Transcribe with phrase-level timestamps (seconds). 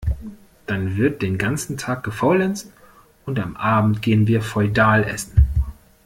[0.65, 2.71] Dann wird den ganzen Tag gefaulenzt
[3.27, 5.45] und am Abend gehen wir feudal Essen.